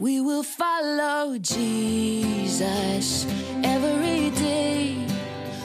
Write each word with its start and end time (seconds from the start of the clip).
We 0.00 0.22
will 0.22 0.42
follow 0.42 1.36
Jesus 1.36 3.26
every 3.62 4.30
day. 4.30 4.94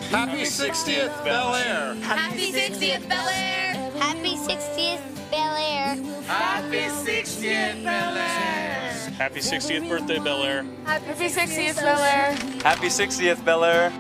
Happy 0.10 0.42
60th 0.42 1.24
Bel 1.24 1.56
Air. 1.56 1.96
Happy 2.02 2.52
60th 2.52 3.08
Bel 3.08 3.30
Air. 3.30 3.92
Happy 3.98 4.36
60th 4.36 5.32
Bel 5.32 5.56
Air. 5.56 5.96
Happy 6.28 6.80
60th 6.80 7.82
Bel 7.86 8.18
Air. 8.18 8.92
Happy 9.18 9.40
60th 9.40 9.88
birthday, 9.88 10.20
Bel 10.20 10.44
Air. 10.44 10.66
Happy 10.84 11.30
60th 11.30 11.76
Bel 11.78 12.04
Air. 12.04 12.36
Happy 12.62 12.88
60th 12.88 13.46
Bel 13.46 13.64
Air. 13.64 13.94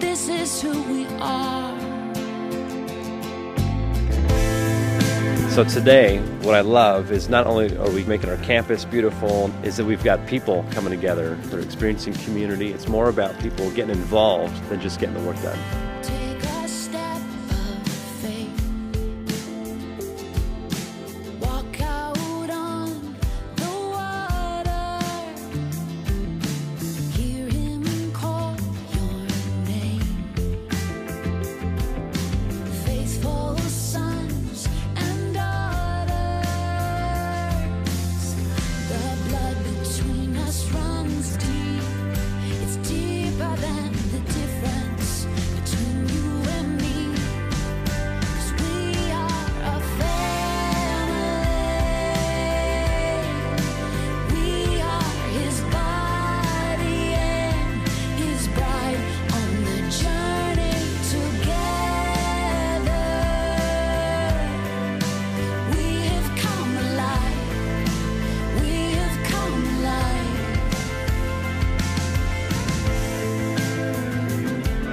This 0.00 0.26
is 0.30 0.62
who 0.62 0.72
we 0.84 1.06
are. 1.20 1.91
So 5.52 5.64
today, 5.64 6.18
what 6.40 6.54
I 6.54 6.62
love 6.62 7.12
is 7.12 7.28
not 7.28 7.46
only 7.46 7.76
are 7.76 7.90
we 7.90 8.04
making 8.04 8.30
our 8.30 8.38
campus 8.38 8.86
beautiful, 8.86 9.52
is 9.62 9.76
that 9.76 9.84
we've 9.84 10.02
got 10.02 10.26
people 10.26 10.64
coming 10.70 10.90
together. 10.90 11.34
They're 11.34 11.60
experiencing 11.60 12.14
community. 12.14 12.72
It's 12.72 12.88
more 12.88 13.10
about 13.10 13.38
people 13.38 13.70
getting 13.72 13.94
involved 13.94 14.66
than 14.70 14.80
just 14.80 14.98
getting 14.98 15.14
the 15.14 15.20
work 15.20 15.36
done. 15.42 15.91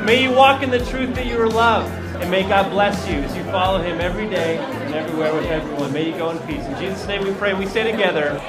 May 0.09 0.23
you 0.23 0.31
walk 0.31 0.63
in 0.63 0.71
the 0.71 0.83
truth 0.85 1.13
that 1.13 1.27
you 1.27 1.39
are 1.39 1.47
loved. 1.47 1.93
And 2.15 2.31
may 2.31 2.41
God 2.41 2.71
bless 2.71 3.07
you 3.07 3.17
as 3.17 3.37
you 3.37 3.43
follow 3.43 3.79
him 3.79 4.01
every 4.01 4.27
day 4.27 4.57
and 4.57 4.95
everywhere 4.95 5.31
with 5.35 5.45
everyone. 5.45 5.93
May 5.93 6.07
you 6.09 6.17
go 6.17 6.31
in 6.31 6.39
peace. 6.47 6.65
In 6.65 6.79
Jesus' 6.79 7.05
name 7.05 7.23
we 7.23 7.31
pray. 7.33 7.53
We 7.53 7.67
say 7.67 7.83
together. 7.91 8.41